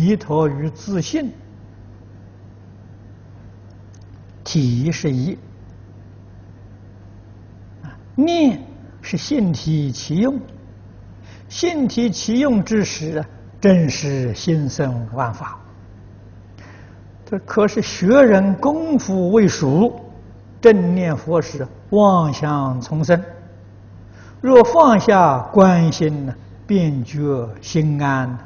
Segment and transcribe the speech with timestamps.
[0.00, 1.32] 依托于自信，
[4.44, 5.36] 体是一，
[8.14, 8.60] 念
[9.00, 10.38] 是性体其用，
[11.48, 13.24] 性体其用之时，
[13.60, 15.58] 正是心生万法。
[17.24, 20.00] 这可是学人功夫未熟，
[20.60, 23.22] 正念佛时妄想丛生。
[24.40, 26.34] 若放下观心呢，
[26.66, 28.36] 便觉心安；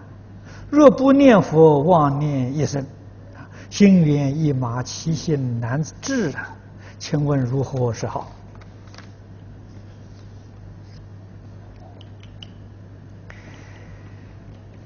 [0.70, 2.84] 若不念佛，妄念一生，
[3.70, 6.56] 心猿意马，其心难治啊！
[6.98, 8.32] 请问如何是好？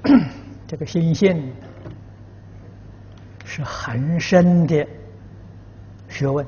[0.67, 1.53] 这个心性
[3.43, 4.87] 是很深的
[6.07, 6.45] 学问，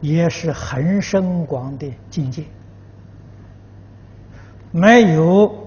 [0.00, 2.44] 也是很深广的境界。
[4.72, 5.59] 没有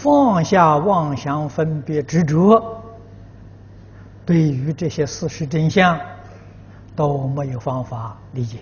[0.00, 2.80] 放下妄想分别执着，
[4.24, 5.98] 对于这些事实真相
[6.94, 8.58] 都没有方法理解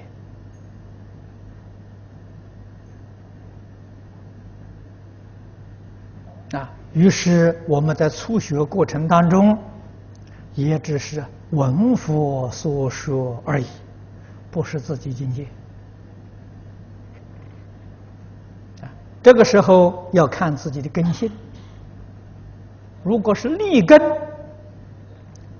[6.52, 6.70] 啊。
[6.94, 9.58] 于是我们在初学过程当中，
[10.54, 13.66] 也只是闻佛所说而已，
[14.50, 15.46] 不是自己境界。
[19.26, 21.28] 这个时候要看自己的根性，
[23.02, 24.00] 如果是利根，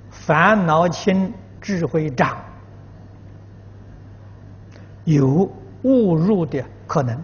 [0.09, 2.37] 烦恼轻，智慧长，
[5.03, 5.51] 有
[5.83, 7.17] 误入的可能，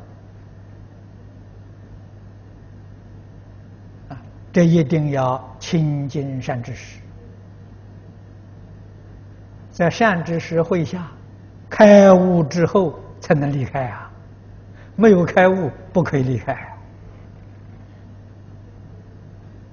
[4.09, 4.21] 啊，
[4.53, 6.99] 这一定要亲近善知识，
[9.71, 11.07] 在善知识会下
[11.71, 14.02] 开悟之后才能离开啊。
[14.97, 16.53] 没有开悟，不可以离开。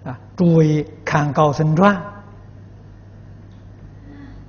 [0.06, 1.95] 啊，诸位看高僧传，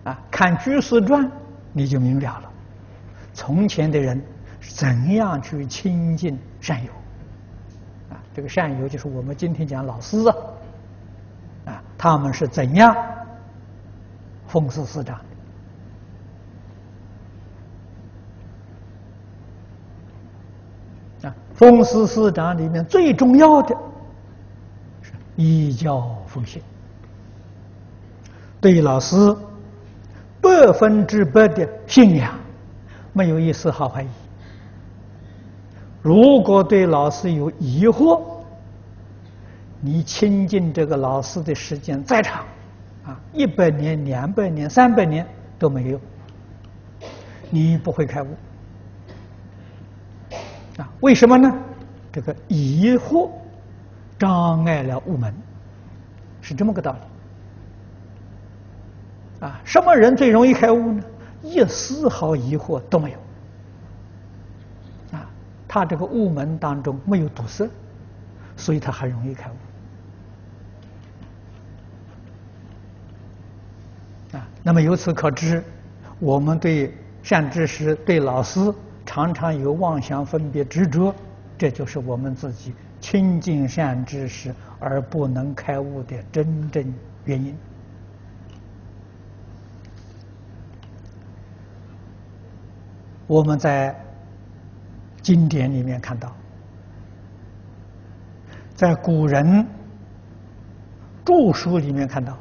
[0.04, 1.28] 啊，看居士传，
[1.72, 2.50] 你就明了了。
[3.34, 4.22] 从前的人
[4.60, 6.92] 怎样去亲近善友？
[8.10, 10.36] 啊，这个善友就是我们今天讲老师啊，
[11.66, 12.94] 啊，他们是怎样
[14.46, 15.20] 奉事师长？
[21.60, 23.76] 奉事师长里面最重要的
[25.02, 26.62] 是依教奉行，
[28.62, 29.14] 对老师
[30.40, 32.32] 百分之百的信仰，
[33.12, 34.08] 没有一丝毫怀疑。
[36.00, 38.22] 如果对老师有疑惑，
[39.82, 42.42] 你亲近这个老师的时间再长，
[43.04, 45.26] 啊，一百年、两百年、三百年
[45.58, 46.00] 都没有，
[47.50, 48.28] 你不会开悟。
[50.76, 51.52] 啊为什么呢？
[52.12, 53.30] 这个疑惑
[54.18, 55.32] 障碍了悟门，
[56.40, 56.98] 是这么个道理。
[59.46, 61.02] 啊，什么人最容易开悟呢？
[61.42, 63.18] 一丝毫疑惑都没有。
[65.16, 65.30] 啊，
[65.68, 67.70] 他这个悟门当中没有堵塞，
[68.56, 69.48] 所以他很容易开
[74.32, 74.36] 悟。
[74.36, 75.62] 啊，那么由此可知，
[76.18, 76.92] 我们对
[77.22, 78.60] 善知识、对老师。
[79.04, 81.14] 常常有妄想分别执着，
[81.58, 86.94] 这就是我们自己亲近善知识而不能开悟的真正
[87.24, 87.56] 原因。
[93.26, 93.94] 我们在
[95.22, 96.34] 经典里面看到，
[98.74, 99.66] 在古人
[101.24, 102.36] 著书里面看到，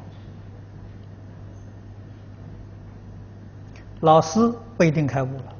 [4.00, 5.54] 老师不一定开悟了。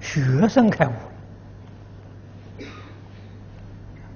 [0.00, 0.92] 学生开悟，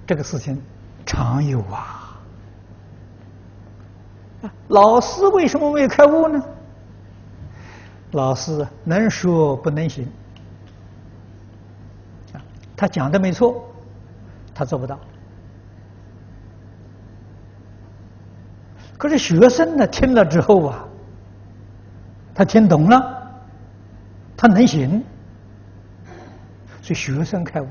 [0.07, 0.61] 这个事情
[1.07, 2.21] 常有啊。
[4.69, 6.43] 老师为什么没有开悟呢？
[8.13, 10.07] 老师能说不能行，
[12.77, 13.65] 他讲的没错，
[14.55, 14.99] 他做不到。
[18.99, 20.85] 可是学生呢，听了之后啊，
[22.35, 23.31] 他听懂了，
[24.37, 25.03] 他能行。
[26.83, 27.71] 所以学生开悟了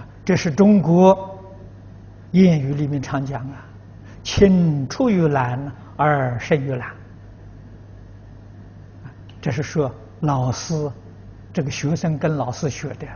[0.00, 0.06] 啊！
[0.24, 1.38] 这是中国
[2.32, 3.64] 谚语里面常讲啊
[4.24, 6.90] ：“青出于蓝而胜于蓝。”
[9.40, 10.90] 这是说老师
[11.52, 13.06] 这个学生跟老师学的，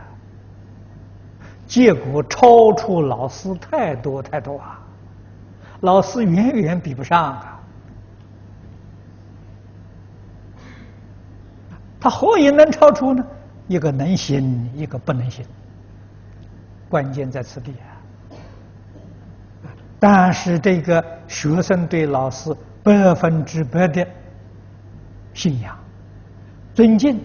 [1.67, 4.79] 结果超出老师太多太多啊！
[5.81, 7.59] 老师远远比不上啊！
[11.99, 13.27] 他何以能超出呢？
[13.69, 15.45] 一个能行，一个不能行。
[16.89, 17.85] 关键在此地啊。
[19.99, 24.05] 但是这个学生对老师百分之百的
[25.33, 25.77] 信仰、
[26.73, 27.21] 尊敬，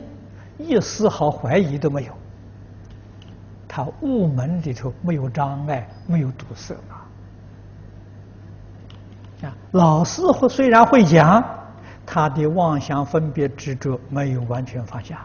[0.58, 2.12] 一丝毫怀疑都没有。
[3.66, 7.08] 他悟门里头没有障碍，没有堵塞啊。
[9.44, 11.42] 啊，老师会虽然会讲，
[12.04, 15.24] 他的妄想分别执着没有完全放下。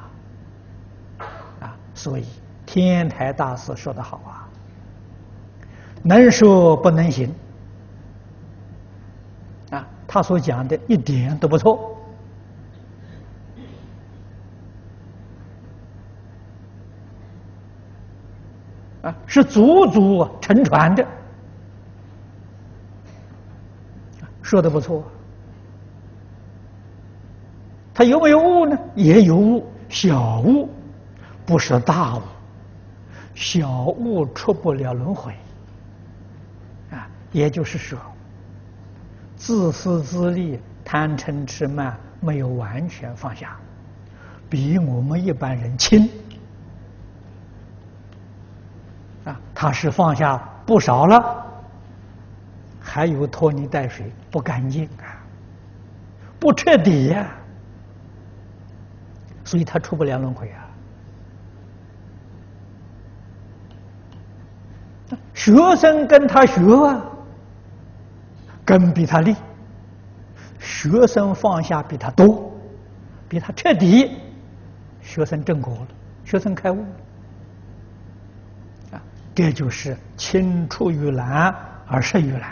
[2.00, 2.24] 所以
[2.66, 4.48] 天台大师说得好啊。
[6.01, 7.30] 能说不能行，
[9.69, 11.98] 啊，他所讲的一点都不错，
[19.02, 21.06] 啊，是祖祖承传的，
[24.42, 25.04] 说的不错。
[27.94, 28.78] 他有没有悟呢？
[28.95, 30.69] 也有悟，小悟，
[31.50, 32.22] 不是大悟，
[33.34, 35.34] 小悟出不了轮回。
[36.92, 37.98] 啊也就是说，
[39.36, 43.57] 自私自利、贪嗔痴慢没有完全放下，
[44.48, 46.07] 比我们一般人轻
[49.25, 49.42] 啊。
[49.56, 50.38] 他是放下
[50.68, 51.44] 不少了，
[52.80, 55.18] 还有拖泥带水，不干净啊，
[56.40, 57.28] 不彻底呀，
[59.44, 60.69] 所以他出不了轮回啊。
[65.50, 67.06] 学生跟他学啊。
[68.66, 69.36] 根比他利，
[70.60, 72.51] 学生放下比他多，
[73.28, 74.12] 比他彻底，
[75.01, 75.88] 学生正果了，
[76.24, 76.88] 学生开悟了，
[78.92, 79.01] 啊，
[79.34, 81.52] 这就是青出于蓝
[81.88, 82.52] 而胜于蓝，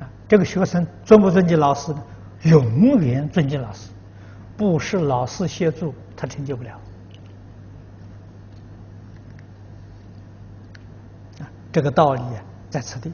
[0.00, 2.02] 啊，这个学生尊不尊敬老师呢？
[2.42, 3.90] 永远尊敬老师，
[4.56, 6.76] 不是老师协助他成就不了，
[11.74, 12.22] 这个道理
[12.70, 13.12] 在此地。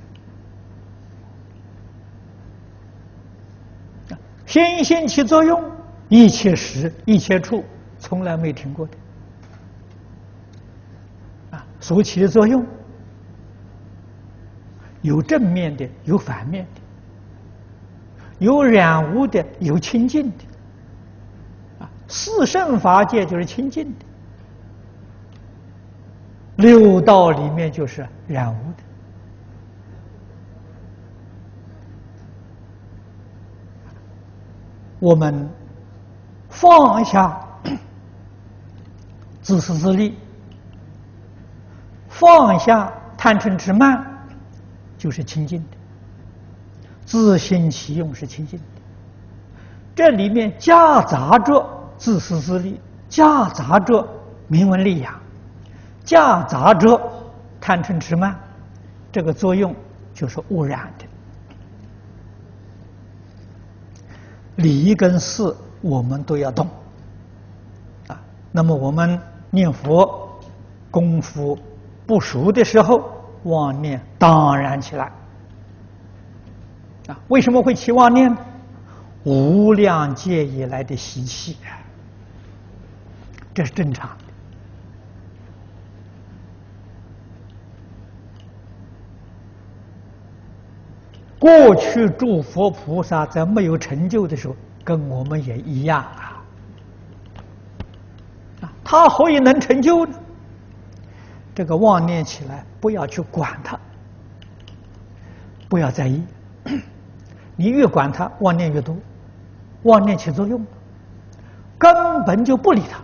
[4.45, 5.65] 心心起作用，
[6.11, 7.65] 一切时一切处，
[7.99, 8.93] 从来没听过的。
[11.53, 12.63] 啊，所起的作用，
[15.01, 16.81] 有正面的，有反面的，
[18.41, 20.45] 有染污的，有清净的。
[21.79, 24.05] 啊，四圣法界就是清净的，
[26.61, 28.83] 六道里面就是染污的。
[34.99, 35.49] 我们
[36.49, 37.41] 放下
[39.41, 40.17] 自私自利，
[42.09, 44.05] 放下贪嗔痴慢，
[44.99, 45.77] 就是清净的；
[47.07, 48.65] 自性起用是清净的。
[49.95, 51.67] 这里面夹杂着
[51.97, 54.07] 自私自利，夹杂着
[54.49, 55.20] 名闻利养，
[56.05, 57.01] 夹杂着
[57.61, 58.39] 贪嗔痴慢，
[59.13, 59.75] 这个作用
[60.15, 61.05] 就是污染的。
[64.57, 66.69] 理跟事我们都要动
[68.09, 68.21] 啊。
[68.53, 69.19] 那么我们
[69.51, 70.29] 念佛
[70.91, 71.59] 功夫
[72.07, 73.11] 不熟的时候，
[73.45, 75.13] 妄念当然起来
[77.07, 77.19] 啊。
[77.29, 78.37] 为什么会起妄念？
[79.25, 81.59] 无量劫以来的习气，
[83.53, 84.11] 这是正常。
[91.41, 94.55] 过去诸佛菩萨在没有成就的时候，
[94.85, 96.45] 跟我们也一样啊。
[98.61, 100.15] 啊，他何以能成就呢？
[101.55, 103.81] 这个妄念起来，不要去管它，
[105.69, 106.23] 不要在意。
[107.57, 108.95] 你越管它，妄念越多，
[109.85, 110.65] 妄念起作用，
[111.79, 113.01] 根本就不理它。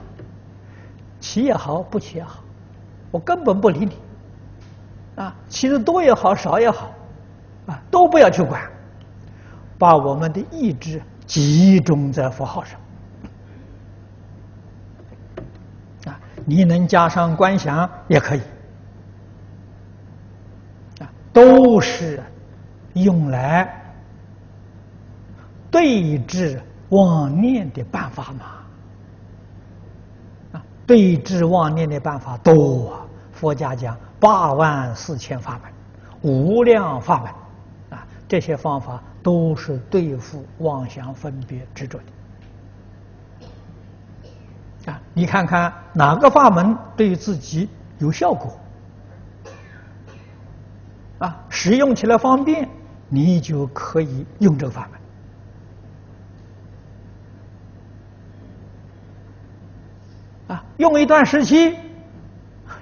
[1.20, 2.42] 起也好，不起也好，
[3.10, 3.92] 我根本不理你。
[5.22, 6.92] 啊，起的多也好，少也好。
[7.66, 8.62] 啊，都不要去管，
[9.78, 12.80] 把我们的意志集中在佛号上。
[16.06, 18.40] 啊，你能加上观想也可以。
[21.00, 22.22] 啊，都是
[22.94, 23.82] 用来
[25.70, 28.44] 对治妄念的办法嘛。
[30.52, 35.72] 啊，对治妄念的办法多啊，佛家讲八万四千法门，
[36.22, 37.30] 无量法门。
[38.28, 42.04] 这些方法都是对付妄想分别执着的
[44.92, 45.00] 啊！
[45.14, 47.68] 你看看哪个法门对自己
[47.98, 48.58] 有效果
[51.18, 51.44] 啊？
[51.48, 52.68] 使用起来方便，
[53.08, 54.88] 你就可以用这个法
[60.48, 60.64] 门啊。
[60.76, 61.76] 用一段时期，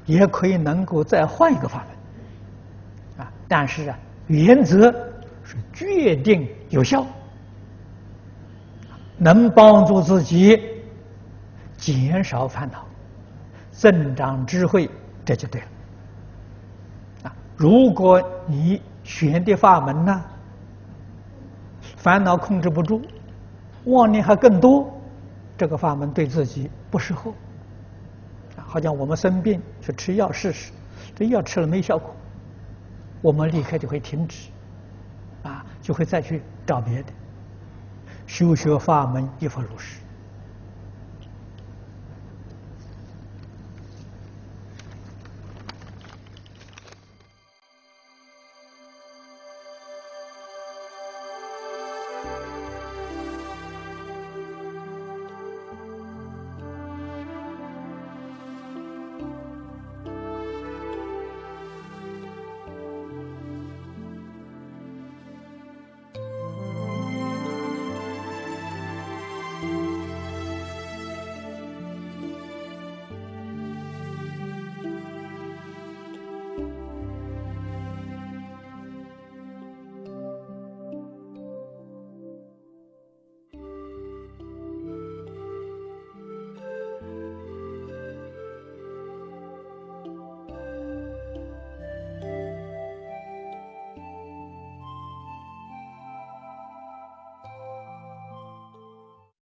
[0.04, 1.84] 也可以能够再换一个法
[3.18, 4.92] 门，啊，但是啊，原则
[5.44, 7.06] 是决定有效，
[9.18, 10.58] 能帮助自己
[11.76, 12.84] 减少烦恼、
[13.70, 14.88] 增长智慧，
[15.24, 15.66] 这就对了。
[17.24, 20.24] 啊，如果你选的法门呢，
[21.96, 23.02] 烦恼控制不住，
[23.84, 24.90] 妄念还更多，
[25.58, 27.32] 这个法门对自己不适合。
[28.56, 30.72] 好像我们生病去吃药试试，
[31.14, 32.14] 这药吃了没效果，
[33.20, 34.48] 我们立刻就会停止，
[35.84, 37.12] 就会再去找别的。
[38.26, 40.03] 修学法门亦复如是。